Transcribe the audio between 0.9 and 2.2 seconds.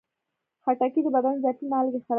د بدن اضافي مالګې خارجوي.